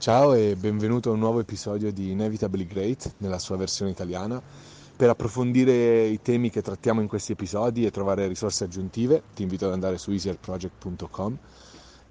Ciao 0.00 0.32
e 0.32 0.56
benvenuto 0.56 1.10
a 1.10 1.12
un 1.12 1.18
nuovo 1.18 1.40
episodio 1.40 1.92
di 1.92 2.12
Inevitably 2.12 2.64
Great 2.64 3.16
nella 3.18 3.38
sua 3.38 3.58
versione 3.58 3.90
italiana. 3.90 4.40
Per 4.96 5.10
approfondire 5.10 6.06
i 6.06 6.22
temi 6.22 6.48
che 6.48 6.62
trattiamo 6.62 7.02
in 7.02 7.06
questi 7.06 7.32
episodi 7.32 7.84
e 7.84 7.90
trovare 7.90 8.26
risorse 8.26 8.64
aggiuntive, 8.64 9.22
ti 9.34 9.42
invito 9.42 9.66
ad 9.66 9.72
andare 9.72 9.98
su 9.98 10.10
easierproject.com 10.10 11.38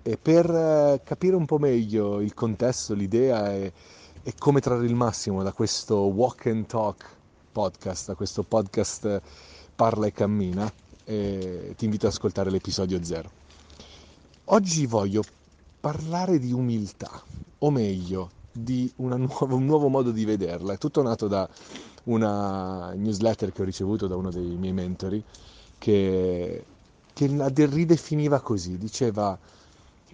e 0.04 0.18
per 0.18 0.52
eh, 0.52 1.02
capire 1.04 1.36
un 1.36 1.48
po' 1.48 1.58
meglio 1.58 2.22
il 2.22 2.36
contesto, 2.36 2.94
l'idea 2.94 3.56
e, 3.56 3.74
e 4.22 4.34
come 4.38 4.60
trarre 4.60 4.86
il 4.86 4.94
massimo 4.94 5.42
da 5.42 5.52
questo 5.52 5.96
walk 6.02 6.46
and 6.46 6.68
talk 6.68 7.04
podcast, 7.52 8.10
da 8.10 8.14
questo 8.14 8.44
podcast 8.44 9.20
parla 9.74 10.06
e 10.06 10.12
cammina, 10.12 10.72
e 11.06 11.74
ti 11.76 11.86
invito 11.86 12.06
ad 12.06 12.12
ascoltare 12.12 12.52
l'episodio 12.52 13.04
0. 13.04 13.32
Oggi 14.52 14.86
voglio 14.86 15.24
parlare 15.80 16.40
di 16.40 16.52
umiltà, 16.52 17.22
o 17.60 17.72
meglio, 17.72 18.32
di 18.52 18.92
nuova, 18.98 19.54
un 19.54 19.66
nuovo 19.66 19.88
modo 19.88 20.12
di 20.12 20.26
vederla. 20.26 20.74
È 20.74 20.78
tutto 20.78 21.02
nato 21.02 21.28
da 21.28 21.48
una 22.06 22.92
newsletter 22.94 23.52
che 23.52 23.62
ho 23.62 23.66
ricevuto 23.66 24.08
da 24.08 24.16
uno 24.16 24.32
dei 24.32 24.56
miei 24.58 24.74
mentori 24.74 25.24
che, 25.78 26.64
che 27.14 27.28
la 27.28 27.52
ridefiniva 27.54 28.40
così, 28.42 28.78
diceva 28.78 29.38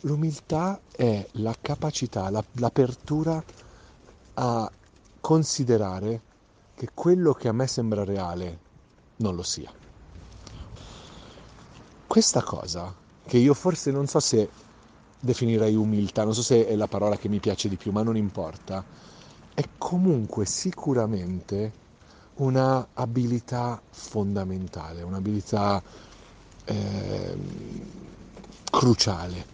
l'umiltà 0.02 0.80
è 0.92 1.26
la 1.34 1.56
capacità, 1.60 2.30
la, 2.30 2.44
l'apertura 2.54 3.44
a 4.36 4.72
considerare 5.20 6.22
che 6.76 6.90
quello 6.94 7.34
che 7.34 7.48
a 7.48 7.54
me 7.54 7.68
sembra 7.68 8.04
reale 8.04 8.60
non 9.18 9.36
lo 9.36 9.44
sia. 9.44 9.72
Questa 12.06 12.44
cosa, 12.44 12.94
che 13.26 13.38
io 13.38 13.54
forse 13.54 13.92
non 13.92 14.08
so 14.08 14.20
se 14.20 14.50
definirei 15.20 15.76
umiltà, 15.76 16.24
non 16.24 16.34
so 16.34 16.44
se 16.44 16.68
è 16.68 16.76
la 16.76 16.88
parola 16.88 17.18
che 17.18 17.30
mi 17.30 17.40
piace 17.40 17.70
di 17.70 17.76
più, 17.76 17.92
ma 17.92 18.04
non 18.04 18.18
importa, 18.18 18.84
è 19.54 19.64
comunque 19.78 20.46
sicuramente 20.46 21.84
una 22.36 22.88
abilità 22.94 23.82
fondamentale, 23.90 25.02
un'abilità 25.02 25.82
eh, 26.66 27.38
cruciale 28.70 29.54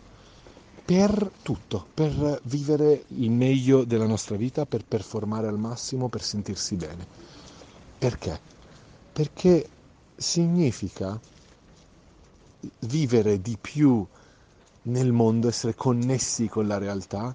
per 0.84 1.32
tutto, 1.42 1.86
per 1.94 2.42
vivere 2.44 3.06
il 3.10 3.32
meglio 3.32 3.86
della 3.86 4.08
nostra 4.08 4.36
vita, 4.36 4.66
per 4.66 4.84
performare 4.84 5.48
al 5.48 5.58
massimo, 5.58 6.10
per 6.10 6.22
sentirsi 6.22 6.76
bene. 6.76 7.08
Perché? 7.98 8.40
Perché 9.14 9.70
significa 10.16 11.18
vivere 12.80 13.42
di 13.42 13.58
più 13.60 14.06
nel 14.84 15.12
mondo, 15.12 15.48
essere 15.48 15.76
connessi 15.76 16.48
con 16.48 16.68
la 16.68 16.78
realtà 16.78 17.34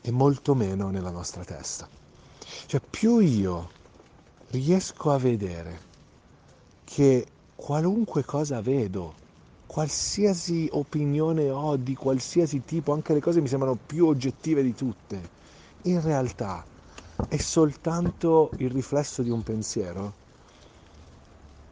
e 0.00 0.10
molto 0.10 0.54
meno 0.54 0.90
nella 0.90 1.10
nostra 1.10 1.44
testa. 1.44 1.88
Cioè 2.66 2.80
più 2.80 3.18
io 3.18 3.70
riesco 4.50 5.10
a 5.10 5.18
vedere 5.18 5.92
che 6.84 7.26
qualunque 7.54 8.24
cosa 8.24 8.60
vedo, 8.60 9.14
qualsiasi 9.66 10.68
opinione 10.72 11.50
ho 11.50 11.76
di 11.76 11.94
qualsiasi 11.94 12.64
tipo, 12.64 12.92
anche 12.92 13.14
le 13.14 13.20
cose 13.20 13.40
mi 13.40 13.48
sembrano 13.48 13.76
più 13.76 14.06
oggettive 14.06 14.62
di 14.62 14.74
tutte, 14.74 15.30
in 15.82 16.00
realtà 16.00 16.64
è 17.28 17.36
soltanto 17.38 18.50
il 18.58 18.70
riflesso 18.70 19.22
di 19.22 19.30
un 19.30 19.42
pensiero, 19.42 20.12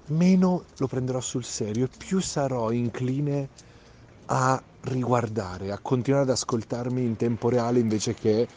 meno 0.07 0.65
lo 0.79 0.87
prenderò 0.87 1.21
sul 1.21 1.45
serio 1.45 1.85
e 1.85 1.91
più 1.97 2.21
sarò 2.21 2.71
incline 2.73 3.49
a 4.27 4.61
riguardare, 4.83 5.71
a 5.71 5.79
continuare 5.79 6.25
ad 6.25 6.31
ascoltarmi 6.31 7.03
in 7.03 7.17
tempo 7.17 7.49
reale 7.49 7.79
invece 7.79 8.15
che 8.15 8.49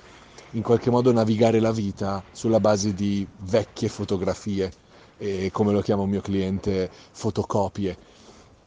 in 0.52 0.62
qualche 0.62 0.90
modo 0.90 1.12
navigare 1.12 1.59
la 1.59 1.72
vita 1.72 2.23
sulla 2.32 2.59
base 2.59 2.94
di 2.94 3.28
vecchie 3.40 3.90
fotografie 3.90 4.72
e 5.17 5.50
come 5.52 5.72
lo 5.72 5.82
chiama 5.82 6.04
un 6.04 6.09
mio 6.09 6.22
cliente 6.22 6.89
fotocopie 7.11 7.98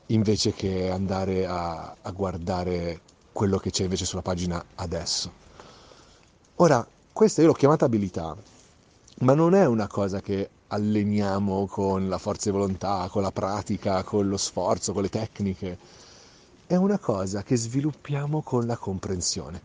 invece 0.06 0.52
che 0.52 0.90
andare 0.90 1.46
a, 1.46 1.94
a 2.00 2.10
guardare 2.12 3.00
quello 3.32 3.58
che 3.58 3.70
c'è 3.70 3.82
invece 3.84 4.04
sulla 4.04 4.22
pagina 4.22 4.62
adesso. 4.76 5.30
Ora, 6.56 6.86
questa 7.12 7.40
io 7.40 7.48
l'ho 7.48 7.52
chiamata 7.52 7.84
abilità, 7.84 8.36
ma 9.20 9.34
non 9.34 9.54
è 9.54 9.66
una 9.66 9.86
cosa 9.86 10.20
che 10.20 10.48
alleniamo 10.68 11.66
con 11.66 12.08
la 12.08 12.18
forza 12.18 12.50
di 12.50 12.56
volontà, 12.56 13.08
con 13.10 13.22
la 13.22 13.30
pratica, 13.30 14.02
con 14.02 14.28
lo 14.28 14.36
sforzo, 14.36 14.92
con 14.92 15.02
le 15.02 15.08
tecniche 15.08 15.78
è 16.68 16.76
una 16.76 16.98
cosa 16.98 17.42
che 17.42 17.56
sviluppiamo 17.56 18.42
con 18.42 18.66
la 18.66 18.76
comprensione, 18.76 19.58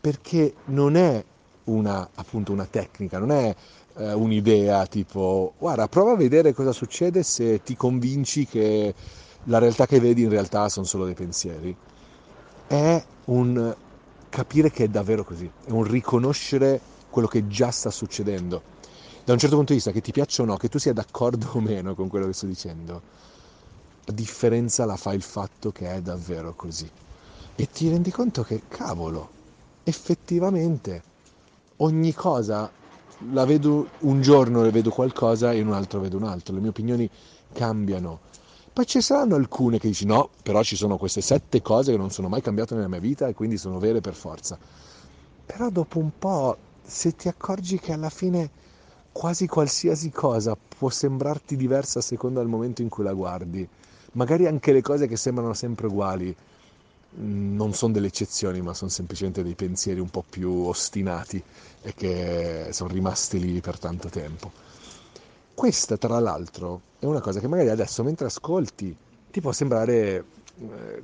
perché 0.00 0.54
non 0.66 0.94
è 0.96 1.22
una, 1.64 2.08
appunto, 2.14 2.52
una 2.52 2.64
tecnica, 2.64 3.18
non 3.18 3.32
è 3.32 3.54
eh, 3.96 4.12
un'idea 4.12 4.86
tipo 4.86 5.54
guarda, 5.58 5.88
prova 5.88 6.12
a 6.12 6.16
vedere 6.16 6.54
cosa 6.54 6.70
succede 6.70 7.24
se 7.24 7.64
ti 7.64 7.76
convinci 7.76 8.46
che 8.46 8.94
la 9.44 9.58
realtà 9.58 9.86
che 9.86 9.98
vedi 9.98 10.22
in 10.22 10.28
realtà 10.28 10.68
sono 10.68 10.86
solo 10.86 11.06
dei 11.06 11.14
pensieri. 11.14 11.76
È 12.68 13.04
un 13.24 13.74
capire 14.28 14.70
che 14.70 14.84
è 14.84 14.88
davvero 14.88 15.24
così, 15.24 15.50
è 15.66 15.70
un 15.70 15.82
riconoscere 15.82 16.80
quello 17.10 17.26
che 17.26 17.48
già 17.48 17.72
sta 17.72 17.90
succedendo. 17.90 18.62
Da 19.24 19.32
un 19.32 19.40
certo 19.40 19.56
punto 19.56 19.72
di 19.72 19.78
vista, 19.78 19.90
che 19.90 20.00
ti 20.00 20.12
piaccia 20.12 20.42
o 20.42 20.44
no, 20.44 20.56
che 20.56 20.68
tu 20.68 20.78
sia 20.78 20.92
d'accordo 20.92 21.48
o 21.54 21.60
meno 21.60 21.96
con 21.96 22.06
quello 22.06 22.26
che 22.26 22.32
sto 22.32 22.46
dicendo, 22.46 23.02
la 24.04 24.12
differenza 24.12 24.84
la 24.84 24.96
fa 24.96 25.12
il 25.12 25.22
fatto 25.22 25.70
che 25.70 25.92
è 25.92 26.00
davvero 26.00 26.54
così. 26.54 26.90
E 27.54 27.68
ti 27.70 27.88
rendi 27.88 28.10
conto 28.10 28.42
che, 28.42 28.62
cavolo, 28.68 29.30
effettivamente 29.84 31.02
ogni 31.76 32.12
cosa 32.14 32.70
la 33.32 33.44
vedo 33.44 33.88
un 34.00 34.20
giorno 34.20 34.64
e 34.64 34.70
vedo 34.70 34.90
qualcosa 34.90 35.52
e 35.52 35.58
in 35.58 35.66
un 35.66 35.74
altro 35.74 36.00
vedo 36.00 36.16
un 36.16 36.24
altro, 36.24 36.54
le 36.54 36.60
mie 36.60 36.70
opinioni 36.70 37.08
cambiano. 37.52 38.20
Poi 38.72 38.86
ci 38.86 39.00
saranno 39.02 39.34
alcune 39.34 39.78
che 39.78 39.88
dici 39.88 40.06
no, 40.06 40.30
però 40.42 40.62
ci 40.62 40.76
sono 40.76 40.96
queste 40.96 41.20
sette 41.20 41.60
cose 41.60 41.92
che 41.92 41.98
non 41.98 42.10
sono 42.10 42.28
mai 42.28 42.40
cambiate 42.40 42.74
nella 42.74 42.88
mia 42.88 43.00
vita 43.00 43.26
e 43.26 43.34
quindi 43.34 43.58
sono 43.58 43.78
vere 43.78 44.00
per 44.00 44.14
forza. 44.14 44.58
Però 45.44 45.68
dopo 45.68 45.98
un 45.98 46.12
po', 46.18 46.56
se 46.82 47.14
ti 47.14 47.28
accorgi 47.28 47.78
che 47.78 47.92
alla 47.92 48.10
fine 48.10 48.50
quasi 49.12 49.46
qualsiasi 49.46 50.10
cosa 50.10 50.56
può 50.56 50.88
sembrarti 50.88 51.56
diversa 51.56 51.98
a 51.98 52.02
seconda 52.02 52.40
del 52.40 52.48
momento 52.48 52.82
in 52.82 52.88
cui 52.88 53.04
la 53.04 53.12
guardi, 53.12 53.66
magari 54.12 54.46
anche 54.46 54.72
le 54.72 54.82
cose 54.82 55.06
che 55.06 55.16
sembrano 55.16 55.54
sempre 55.54 55.86
uguali 55.86 56.34
mm, 57.18 57.54
non 57.54 57.74
sono 57.74 57.92
delle 57.92 58.06
eccezioni, 58.06 58.60
ma 58.60 58.74
sono 58.74 58.90
semplicemente 58.90 59.42
dei 59.42 59.54
pensieri 59.54 60.00
un 60.00 60.10
po' 60.10 60.24
più 60.28 60.50
ostinati 60.50 61.42
e 61.82 61.94
che 61.94 62.68
sono 62.72 62.92
rimasti 62.92 63.38
lì 63.40 63.60
per 63.60 63.78
tanto 63.78 64.08
tempo. 64.08 64.50
Questa, 65.54 65.96
tra 65.96 66.18
l'altro, 66.18 66.80
è 66.98 67.04
una 67.04 67.20
cosa 67.20 67.40
che 67.40 67.48
magari 67.48 67.68
adesso 67.68 68.02
mentre 68.02 68.26
ascolti 68.26 68.96
ti 69.30 69.40
può 69.40 69.52
sembrare, 69.52 70.24
eh, 70.58 71.02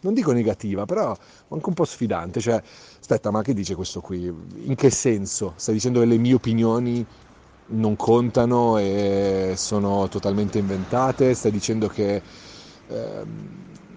non 0.00 0.14
dico 0.14 0.32
negativa, 0.32 0.84
però 0.86 1.16
anche 1.48 1.68
un 1.68 1.74
po' 1.74 1.84
sfidante. 1.84 2.40
Cioè, 2.40 2.62
aspetta, 3.00 3.30
ma 3.30 3.42
che 3.42 3.54
dice 3.54 3.74
questo 3.74 4.00
qui? 4.00 4.24
In 4.26 4.74
che 4.76 4.90
senso? 4.90 5.54
Stai 5.56 5.74
dicendo 5.74 6.00
che 6.00 6.06
le 6.06 6.16
mie 6.16 6.34
opinioni 6.34 7.04
non 7.70 7.96
contano 7.96 8.78
e 8.78 9.54
sono 9.56 10.08
totalmente 10.08 10.58
inventate, 10.58 11.34
stai 11.34 11.50
dicendo 11.50 11.88
che 11.88 12.22
eh, 12.88 13.24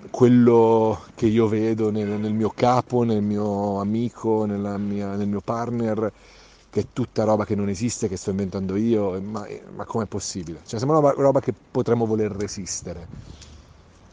quello 0.09 1.01
che 1.15 1.27
io 1.27 1.47
vedo 1.47 1.89
nel, 1.91 2.07
nel, 2.07 2.33
mio 2.33 2.51
capo, 2.53 3.03
nel 3.03 3.21
mio 3.21 3.79
amico, 3.79 4.45
mia, 4.45 5.15
nel 5.15 5.27
mio 5.27 5.41
partner, 5.41 6.11
che 6.69 6.81
è 6.81 6.85
tutta 6.91 7.23
roba 7.23 7.45
che 7.45 7.55
non 7.55 7.69
esiste, 7.69 8.07
che 8.07 8.17
sto 8.17 8.31
inventando 8.31 8.75
io, 8.75 9.19
ma, 9.21 9.47
ma 9.73 9.85
com'è 9.85 10.05
possibile? 10.05 10.61
Cioè 10.65 10.79
sembra 10.79 10.97
una 10.97 11.11
roba 11.11 11.39
che 11.39 11.53
potremmo 11.71 12.05
voler 12.05 12.31
resistere. 12.31 13.07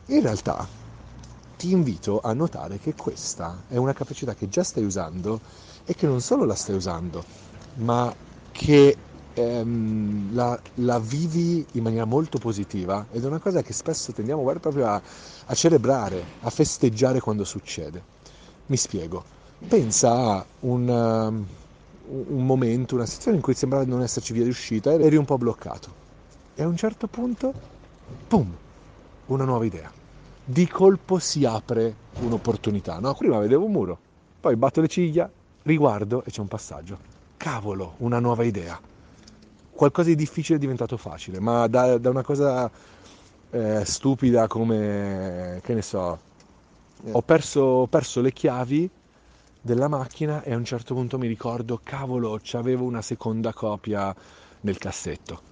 In 0.06 0.22
realtà 0.22 0.66
ti 1.56 1.70
invito 1.72 2.20
a 2.20 2.32
notare 2.32 2.78
che 2.78 2.94
questa 2.94 3.64
è 3.66 3.76
una 3.76 3.92
capacità 3.92 4.34
che 4.34 4.48
già 4.48 4.62
stai 4.62 4.84
usando 4.84 5.40
e 5.84 5.94
che 5.94 6.06
non 6.06 6.20
solo 6.20 6.44
la 6.44 6.54
stai 6.54 6.76
usando, 6.76 7.24
ma 7.74 8.14
che 8.52 8.96
ehm, 9.38 10.34
la, 10.34 10.60
la, 10.76 10.98
vivi 10.98 11.64
in 11.72 11.82
maniera 11.82 12.04
molto 12.04 12.38
positiva 12.38 13.06
ed 13.12 13.22
è 13.22 13.26
una 13.26 13.38
cosa 13.38 13.62
che 13.62 13.72
spesso 13.72 14.12
tendiamo 14.12 14.42
proprio 14.58 14.86
a, 14.86 15.00
a 15.46 15.54
celebrare, 15.54 16.22
a 16.40 16.50
festeggiare 16.50 17.20
quando 17.20 17.44
succede. 17.44 18.02
Mi 18.66 18.76
spiego. 18.76 19.24
Pensa 19.66 20.12
a 20.12 20.44
un, 20.60 20.88
um, 20.88 21.46
un 22.28 22.46
momento, 22.46 22.94
una 22.94 23.06
situazione 23.06 23.36
in 23.38 23.42
cui 23.42 23.54
sembrava 23.54 23.84
non 23.84 24.02
esserci 24.02 24.32
via 24.32 24.44
di 24.44 24.50
uscita 24.50 24.92
eri 24.92 25.16
un 25.16 25.24
po' 25.24 25.38
bloccato. 25.38 26.06
E 26.54 26.62
a 26.62 26.66
un 26.66 26.76
certo 26.76 27.06
punto, 27.06 27.54
pum, 28.26 28.52
una 29.26 29.44
nuova 29.44 29.64
idea. 29.64 29.90
Di 30.44 30.66
colpo 30.68 31.18
si 31.18 31.44
apre 31.44 31.94
un'opportunità. 32.20 32.98
No, 32.98 33.14
prima 33.14 33.38
vedevo 33.38 33.64
un 33.64 33.72
muro, 33.72 33.98
poi 34.40 34.56
batto 34.56 34.80
le 34.80 34.88
ciglia, 34.88 35.30
riguardo 35.62 36.24
e 36.24 36.30
c'è 36.30 36.40
un 36.40 36.48
passaggio. 36.48 36.98
Cavolo, 37.36 37.94
una 37.98 38.18
nuova 38.18 38.44
idea 38.44 38.80
qualcosa 39.78 40.08
di 40.08 40.16
difficile 40.16 40.56
è 40.56 40.60
diventato 40.60 40.96
facile, 40.96 41.38
ma 41.38 41.68
da, 41.68 41.98
da 41.98 42.10
una 42.10 42.24
cosa 42.24 42.68
eh, 43.50 43.84
stupida 43.84 44.48
come, 44.48 45.60
che 45.62 45.72
ne 45.72 45.82
so, 45.82 46.18
ho 47.12 47.22
perso, 47.22 47.60
ho 47.60 47.86
perso 47.86 48.20
le 48.20 48.32
chiavi 48.32 48.90
della 49.60 49.86
macchina 49.86 50.42
e 50.42 50.52
a 50.52 50.56
un 50.56 50.64
certo 50.64 50.94
punto 50.94 51.16
mi 51.16 51.28
ricordo, 51.28 51.78
cavolo, 51.80 52.40
c'avevo 52.42 52.84
una 52.84 53.02
seconda 53.02 53.52
copia 53.52 54.12
nel 54.62 54.78
cassetto. 54.78 55.42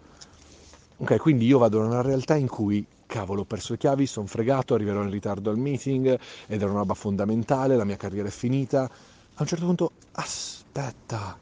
Ok, 0.97 1.19
quindi 1.19 1.47
io 1.47 1.59
vado 1.59 1.79
in 1.79 1.85
una 1.85 2.03
realtà 2.03 2.35
in 2.35 2.49
cui, 2.49 2.85
cavolo, 3.07 3.43
ho 3.43 3.45
perso 3.45 3.75
le 3.75 3.79
chiavi, 3.79 4.07
sono 4.07 4.27
fregato, 4.27 4.75
arriverò 4.75 5.05
in 5.05 5.11
ritardo 5.11 5.51
al 5.51 5.57
meeting 5.59 6.19
ed 6.49 6.61
era 6.61 6.71
una 6.71 6.81
roba 6.81 6.95
fondamentale, 6.95 7.77
la 7.77 7.85
mia 7.85 7.97
carriera 7.97 8.27
è 8.27 8.33
finita. 8.33 8.83
A 8.83 9.41
un 9.41 9.47
certo 9.47 9.67
punto, 9.67 9.93
aspetta, 10.13 11.39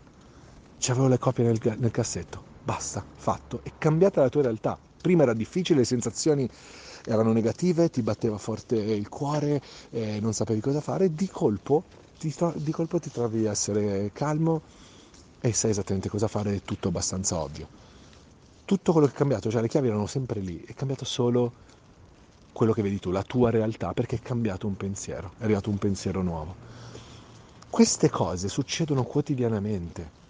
c'avevo 0.79 1.09
le 1.09 1.19
copie 1.19 1.45
nel, 1.45 1.59
nel 1.79 1.91
cassetto, 1.91 2.44
basta, 2.65 3.05
fatto, 3.15 3.61
è 3.63 3.71
cambiata 3.79 4.23
la 4.23 4.29
tua 4.29 4.43
realtà. 4.43 4.77
Prima 5.01 5.23
era 5.23 5.35
difficile, 5.35 5.81
le 5.81 5.85
sensazioni 5.85 6.49
erano 7.05 7.33
negative, 7.33 7.91
ti 7.91 8.03
batteva 8.03 8.39
forte 8.39 8.77
il 8.77 9.09
cuore, 9.09 9.61
eh, 9.91 10.19
non 10.21 10.33
sapevi 10.33 10.61
cosa 10.61 10.81
fare, 10.81 11.15
di 11.15 11.29
colpo 11.29 11.85
ti, 12.19 12.35
di 12.57 12.73
colpo 12.73 12.99
ti 12.99 13.11
trovi 13.11 13.47
a 13.47 13.51
essere 13.51 14.11
calmo 14.13 14.63
e 15.41 15.53
sai 15.53 15.71
esattamente 15.71 16.09
cosa 16.09 16.27
fare, 16.27 16.55
è 16.55 16.63
tutto 16.63 16.89
abbastanza 16.89 17.39
ovvio. 17.39 17.83
Tutto 18.65 18.93
quello 18.93 19.07
che 19.07 19.13
è 19.13 19.17
cambiato, 19.17 19.51
cioè 19.51 19.61
le 19.61 19.69
chiavi 19.69 19.89
erano 19.89 20.07
sempre 20.07 20.41
lì, 20.41 20.65
è 20.67 20.73
cambiato 20.73 21.05
solo 21.05 21.53
quello 22.53 22.73
che 22.73 22.81
vedi 22.81 22.99
tu, 22.99 23.11
la 23.11 23.23
tua 23.23 23.51
realtà, 23.51 23.93
perché 23.93 24.17
è 24.17 24.21
cambiato 24.21 24.67
un 24.67 24.77
pensiero, 24.77 25.33
è 25.39 25.45
arrivato 25.45 25.69
un 25.69 25.77
pensiero 25.77 26.23
nuovo. 26.23 26.55
Queste 27.69 28.09
cose 28.09 28.49
succedono 28.49 29.03
quotidianamente. 29.03 30.23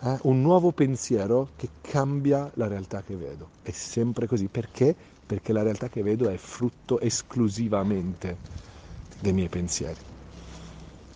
Eh? 0.00 0.18
Un 0.22 0.42
nuovo 0.42 0.72
pensiero 0.72 1.50
che 1.56 1.68
cambia 1.80 2.50
la 2.54 2.68
realtà 2.68 3.02
che 3.02 3.16
vedo. 3.16 3.50
È 3.62 3.70
sempre 3.70 4.26
così. 4.26 4.48
Perché? 4.48 4.94
Perché 5.26 5.52
la 5.52 5.62
realtà 5.62 5.88
che 5.88 6.02
vedo 6.02 6.28
è 6.28 6.36
frutto 6.36 7.00
esclusivamente 7.00 8.36
dei 9.20 9.32
miei 9.32 9.48
pensieri 9.48 10.00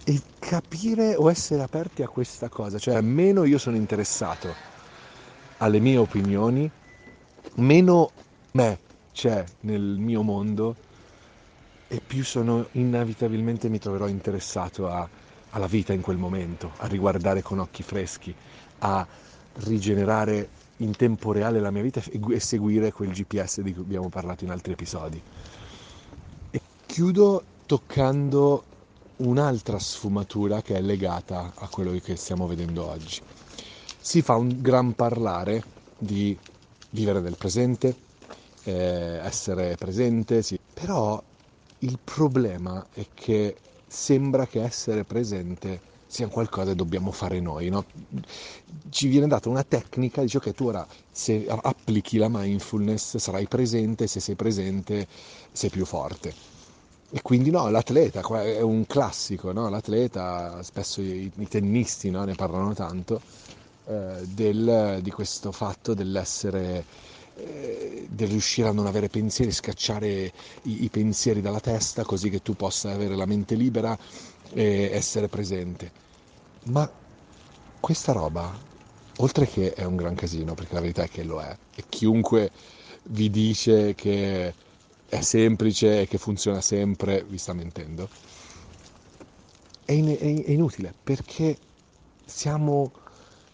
e 0.05 0.21
capire 0.39 1.15
o 1.15 1.31
essere 1.31 1.63
aperti 1.63 2.03
a 2.03 2.09
questa 2.09 2.49
cosa, 2.49 2.79
cioè 2.79 3.01
meno 3.01 3.45
io 3.45 3.59
sono 3.59 3.77
interessato 3.77 4.59
alle 5.59 5.79
mie 5.79 5.97
opinioni, 5.97 6.71
meno 7.55 8.11
me 8.53 8.81
c'è 9.13 9.45
nel 9.61 9.99
mio 9.99 10.23
mondo 10.23 10.77
e 11.87 12.01
più 12.01 12.25
sono 12.25 12.67
inevitabilmente 12.73 13.69
mi 13.69 13.79
troverò 13.79 14.09
interessato 14.09 14.89
a, 14.89 15.09
alla 15.53 15.67
vita 15.67 15.93
in 15.93 16.01
quel 16.01 16.17
momento, 16.17 16.73
a 16.79 16.87
riguardare 16.87 17.43
con 17.43 17.59
occhi 17.59 17.83
freschi, 17.83 18.35
a 18.81 19.07
rigenerare 19.65 20.49
in 20.79 20.97
tempo 20.97 21.33
reale 21.33 21.61
la 21.61 21.71
mia 21.71 21.83
vita 21.83 22.03
e 22.11 22.41
seguire 22.41 22.93
quel 22.93 23.11
GPS 23.11 23.61
di 23.61 23.73
cui 23.73 23.83
abbiamo 23.83 24.09
parlato 24.09 24.45
in 24.45 24.51
altri 24.51 24.73
episodi. 24.73 25.21
E 26.51 26.61
chiudo 26.87 27.43
toccando 27.67 28.65
un'altra 29.17 29.79
sfumatura 29.79 30.63
che 30.63 30.75
è 30.75 30.81
legata 30.81 31.53
a 31.55 31.69
quello 31.69 31.93
che 32.03 32.17
stiamo 32.17 32.47
vedendo 32.47 32.89
oggi. 32.89 33.21
Si 34.01 34.23
fa 34.23 34.35
un 34.35 34.61
gran 34.61 34.95
parlare 34.95 35.63
di 35.97 36.37
vivere 36.91 37.21
nel 37.21 37.37
presente, 37.37 37.95
eh, 38.65 38.73
essere 39.23 39.77
presente, 39.77 40.43
sì. 40.43 40.59
però 40.73 41.23
il 41.81 41.99
problema 42.03 42.85
è 42.93 43.07
che 43.15 43.57
sembra 43.93 44.47
che 44.47 44.63
essere 44.63 45.05
presente 45.05 45.91
sia 46.07 46.29
qualcosa 46.29 46.71
che 46.71 46.77
dobbiamo 46.77 47.11
fare 47.13 47.41
noi. 47.41 47.69
No? 47.69 47.85
Ci 48.91 49.07
viene 49.09 49.27
data 49.27 49.49
una 49.49 49.63
tecnica, 49.65 50.23
dice 50.23 50.41
che 50.41 50.53
tu 50.53 50.67
ora 50.67 50.87
se 51.11 51.47
applichi 51.49 52.17
la 52.17 52.29
mindfulness 52.31 53.17
sarai 53.17 53.47
presente, 53.47 54.07
se 54.07 54.21
sei 54.21 54.35
presente 54.35 55.07
sei 55.53 55.71
più 55.71 55.85
forte 55.85 56.53
e 57.15 57.21
quindi 57.21 57.51
no, 57.51 57.69
l'atleta 57.69 58.23
è 58.43 58.63
un 58.63 58.87
classico, 58.87 59.53
no? 59.53 59.69
l'atleta, 59.69 60.63
spesso 60.63 61.03
i, 61.03 61.31
tennisti 61.47 62.09
no? 62.09 62.25
ne 62.25 62.35
parlano 62.35 62.73
tanto, 62.73 63.21
eh, 63.85 64.23
del, 64.29 65.01
di 65.03 65.11
questo 65.11 65.53
fatto 65.53 65.93
dell'essere, 65.93 66.87
del 68.09 68.29
riuscire 68.29 68.69
a 68.69 68.73
non 68.73 68.87
avere 68.87 69.09
pensieri, 69.09 69.53
scacciare 69.53 70.33
i, 70.63 70.85
i, 70.85 70.89
pensieri 70.89 71.41
dalla 71.41 71.61
testa 71.61 72.05
così 72.05 72.31
che 72.31 72.43
tu 72.43 72.55
possa 72.55 72.93
avere 72.93 73.17
la 73.17 73.27
mente 73.27 73.55
libera 73.55 73.99
e 74.53 74.91
essere 74.93 75.29
presente. 75.29 75.91
Ma 76.65 76.91
questa 77.81 78.13
roba, 78.13 78.57
oltre 79.17 79.49
che 79.49 79.73
è 79.73 79.85
un 79.85 79.97
gran 79.97 80.15
casino, 80.15 80.55
perché 80.55 80.75
la 80.75 80.81
verità 80.81 81.03
è 81.03 81.09
che 81.09 81.25
lo 81.25 81.41
è, 81.41 81.57
e 81.75 81.85
chiunque 81.89 82.51
vi 83.05 83.31
dice 83.31 83.95
che 83.95 84.55
è 85.09 85.21
semplice 85.21 86.03
e 86.03 86.07
che 86.07 86.19
funziona 86.19 86.61
sempre, 86.61 87.25
vi 87.25 87.39
sta 87.39 87.53
mentendo, 87.53 88.09
è, 89.85 89.93
in, 89.93 90.17
è 90.17 90.51
inutile 90.51 90.95
perché 91.03 91.57
siamo, 92.25 92.93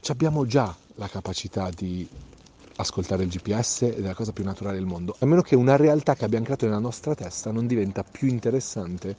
abbiamo 0.09 0.47
già 0.47 0.77
la 0.97 1.09
capacità 1.09 1.71
di 1.71 2.07
ascoltare 2.81 3.25
il 3.25 3.29
GPS 3.29 3.83
ed 3.83 3.99
è 3.99 4.07
la 4.07 4.15
cosa 4.15 4.33
più 4.33 4.45
naturale 4.45 4.77
del 4.77 4.87
mondo, 4.87 5.17
a 5.19 5.27
meno 5.27 5.43
che 5.43 5.57
una 5.57 5.77
realtà 5.77 6.15
che 6.15 6.25
abbiamo 6.25 6.45
creato 6.45 6.67
nella 6.67 6.79
nostra 6.79 7.15
testa 7.15 7.51
non 7.51 7.67
diventa 7.67 8.05
più 8.05 8.29
interessante 8.29 9.17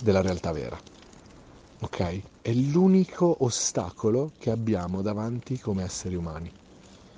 della 0.00 0.22
realtà 0.22 0.52
vera. 0.52 0.78
Ok? 1.80 2.20
È 2.40 2.52
l'unico 2.52 3.36
ostacolo 3.40 4.32
che 4.38 4.50
abbiamo 4.50 5.02
davanti 5.02 5.58
come 5.58 5.84
esseri 5.84 6.14
umani. 6.14 6.50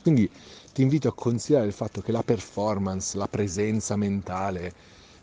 Quindi 0.03 0.29
ti 0.73 0.83
invito 0.83 1.09
a 1.09 1.15
considerare 1.15 1.69
il 1.69 1.73
fatto 1.73 2.01
che 2.01 2.13
la 2.13 2.23
performance, 2.23 3.17
la 3.17 3.29
presenza 3.29 3.97
mentale 3.97 4.73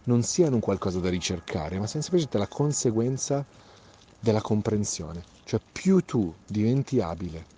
non 0.04 0.24
siano 0.24 0.56
un 0.56 0.62
qualcosa 0.62 1.00
da 1.00 1.10
ricercare, 1.10 1.78
ma 1.78 1.88
siano 1.88 2.04
semplicemente 2.04 2.38
la 2.38 2.48
conseguenza 2.48 3.46
della 4.20 4.42
comprensione. 4.42 5.24
Cioè 5.44 5.60
più 5.72 6.04
tu 6.06 6.34
diventi 6.46 7.02
abile 7.02 7.56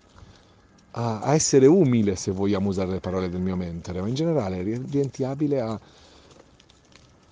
a, 0.92 1.20
a 1.22 1.34
essere 1.34 1.66
umile, 1.66 2.16
se 2.16 2.32
vogliamo 2.32 2.70
usare 2.70 2.92
le 2.92 3.00
parole 3.00 3.30
del 3.30 3.42
mio 3.42 3.56
mentore, 3.56 4.02
ma 4.02 4.08
in 4.08 4.16
generale 4.16 4.64
diventi 4.64 5.24
abile 5.24 5.62
a 5.62 5.80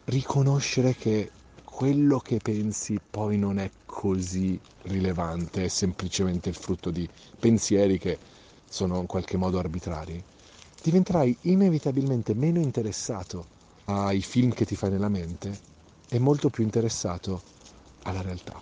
riconoscere 0.06 0.96
che 0.96 1.32
quello 1.64 2.20
che 2.20 2.40
pensi 2.42 3.00
poi 3.10 3.38
non 3.38 3.60
è 3.60 3.70
così 3.86 4.60
rilevante, 4.84 5.66
è 5.66 5.68
semplicemente 5.68 6.50
il 6.50 6.56
frutto 6.56 6.90
di 6.90 7.08
pensieri 7.40 8.00
che 8.00 8.18
sono 8.68 9.00
in 9.00 9.06
qualche 9.06 9.38
modo 9.38 9.60
arbitrari, 9.60 10.24
diventerai 10.82 11.38
inevitabilmente 11.42 12.34
meno 12.34 12.60
interessato 12.60 13.46
ai 13.86 14.22
film 14.22 14.54
che 14.54 14.66
ti 14.66 14.76
fai 14.76 14.90
nella 14.90 15.10
mente 15.10 15.60
e 16.10 16.20
molto 16.20 16.50
più 16.50 16.64
interessato 16.64 17.42
alla 18.04 18.22
realtà. 18.22 18.60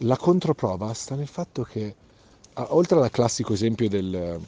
La 0.00 0.16
controprova 0.16 0.92
sta 0.94 1.14
nel 1.14 1.26
fatto 1.26 1.62
che, 1.62 1.94
oltre 2.56 2.98
al 2.98 3.10
classico 3.10 3.52
esempio 3.52 3.88
del, 3.88 4.40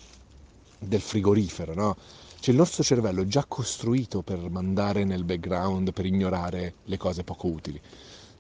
del 0.79 1.01
frigorifero, 1.01 1.75
no? 1.75 1.97
Cioè 2.41 2.55
il 2.55 2.61
nostro 2.61 2.83
cervello 2.85 3.23
è 3.23 3.27
già 3.27 3.45
costruito 3.47 4.23
per 4.23 4.39
mandare 4.49 5.05
nel 5.05 5.25
background, 5.25 5.93
per 5.93 6.07
ignorare 6.07 6.75
le 6.85 6.97
cose 6.97 7.25
poco 7.25 7.49
utili. 7.49 7.81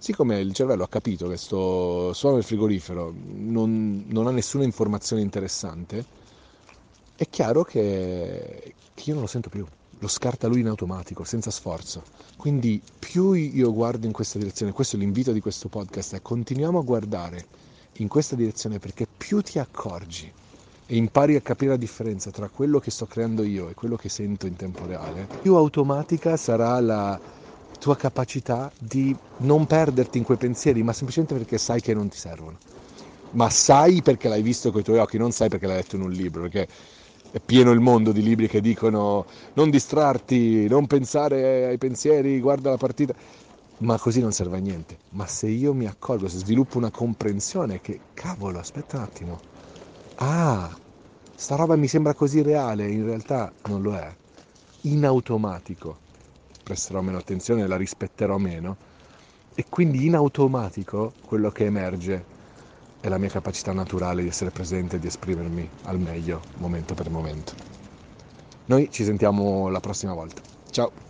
Siccome 0.00 0.38
il 0.38 0.52
cervello 0.52 0.84
ha 0.84 0.88
capito 0.88 1.28
che 1.28 1.36
sto 1.36 2.12
suono 2.12 2.36
del 2.36 2.44
frigorifero 2.44 3.12
non, 3.12 4.04
non 4.06 4.28
ha 4.28 4.30
nessuna 4.30 4.62
informazione 4.62 5.22
interessante, 5.22 6.04
è 7.16 7.28
chiaro 7.28 7.64
che, 7.64 8.74
che 8.94 9.02
io 9.06 9.14
non 9.14 9.22
lo 9.22 9.28
sento 9.28 9.48
più, 9.48 9.66
lo 9.98 10.08
scarta 10.08 10.46
lui 10.46 10.60
in 10.60 10.68
automatico, 10.68 11.24
senza 11.24 11.50
sforzo. 11.50 12.04
Quindi 12.36 12.80
più 12.96 13.32
io 13.32 13.72
guardo 13.72 14.06
in 14.06 14.12
questa 14.12 14.38
direzione, 14.38 14.70
questo 14.70 14.94
è 14.94 15.00
l'invito 15.00 15.32
di 15.32 15.40
questo 15.40 15.68
podcast, 15.68 16.14
è 16.14 16.22
continuiamo 16.22 16.78
a 16.78 16.82
guardare 16.84 17.46
in 17.98 18.08
questa 18.08 18.34
direzione 18.36 18.78
perché 18.78 19.06
più 19.16 19.40
ti 19.42 19.58
accorgi 19.58 20.32
e 20.86 20.96
impari 20.96 21.36
a 21.36 21.40
capire 21.40 21.72
la 21.72 21.76
differenza 21.76 22.30
tra 22.30 22.48
quello 22.48 22.78
che 22.78 22.90
sto 22.90 23.06
creando 23.06 23.42
io 23.42 23.68
e 23.68 23.74
quello 23.74 23.96
che 23.96 24.08
sento 24.08 24.46
in 24.46 24.56
tempo 24.56 24.86
reale, 24.86 25.28
più 25.38 25.54
automatica 25.54 26.36
sarà 26.36 26.80
la 26.80 27.20
tua 27.78 27.96
capacità 27.96 28.72
di 28.78 29.14
non 29.36 29.66
perderti 29.66 30.18
in 30.18 30.24
quei 30.24 30.38
pensieri, 30.38 30.82
ma 30.82 30.92
semplicemente 30.92 31.36
perché 31.36 31.58
sai 31.58 31.80
che 31.80 31.94
non 31.94 32.08
ti 32.08 32.16
servono. 32.16 32.58
Ma 33.30 33.50
sai 33.50 34.00
perché 34.02 34.28
l'hai 34.28 34.42
visto 34.42 34.70
con 34.70 34.80
i 34.80 34.84
tuoi 34.84 34.98
occhi, 34.98 35.18
non 35.18 35.32
sai 35.32 35.48
perché 35.48 35.66
l'hai 35.66 35.76
letto 35.76 35.96
in 35.96 36.02
un 36.02 36.10
libro, 36.10 36.42
perché 36.42 36.66
è 37.30 37.40
pieno 37.40 37.70
il 37.72 37.80
mondo 37.80 38.10
di 38.12 38.22
libri 38.22 38.48
che 38.48 38.60
dicono 38.60 39.26
non 39.54 39.68
distrarti, 39.70 40.66
non 40.68 40.86
pensare 40.86 41.66
ai 41.66 41.78
pensieri, 41.78 42.40
guarda 42.40 42.70
la 42.70 42.76
partita. 42.78 43.14
Ma 43.78 43.98
così 43.98 44.20
non 44.20 44.32
serve 44.32 44.56
a 44.56 44.60
niente. 44.60 44.98
Ma 45.10 45.26
se 45.26 45.46
io 45.46 45.72
mi 45.72 45.86
accorgo, 45.86 46.28
se 46.28 46.38
sviluppo 46.38 46.78
una 46.78 46.90
comprensione 46.90 47.80
che, 47.80 48.00
cavolo, 48.12 48.58
aspetta 48.58 48.96
un 48.96 49.02
attimo. 49.04 49.40
Ah, 50.16 50.76
sta 51.34 51.54
roba 51.54 51.76
mi 51.76 51.86
sembra 51.86 52.14
così 52.14 52.42
reale, 52.42 52.90
in 52.90 53.04
realtà 53.04 53.52
non 53.68 53.82
lo 53.82 53.94
è. 53.94 54.12
In 54.82 55.04
automatico 55.04 55.98
presterò 56.62 57.00
meno 57.02 57.18
attenzione, 57.18 57.66
la 57.68 57.76
rispetterò 57.76 58.36
meno. 58.36 58.76
E 59.54 59.66
quindi 59.68 60.06
in 60.06 60.14
automatico 60.16 61.14
quello 61.24 61.50
che 61.50 61.64
emerge 61.64 62.24
è 63.00 63.08
la 63.08 63.18
mia 63.18 63.28
capacità 63.28 63.72
naturale 63.72 64.22
di 64.22 64.28
essere 64.28 64.50
presente 64.50 64.96
e 64.96 64.98
di 64.98 65.06
esprimermi 65.06 65.68
al 65.84 66.00
meglio 66.00 66.42
momento 66.54 66.94
per 66.94 67.10
momento. 67.10 67.54
Noi 68.66 68.90
ci 68.90 69.04
sentiamo 69.04 69.68
la 69.68 69.80
prossima 69.80 70.14
volta. 70.14 70.42
Ciao! 70.70 71.07